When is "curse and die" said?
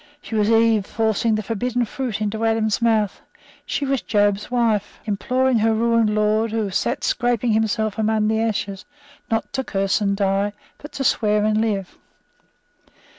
9.63-10.53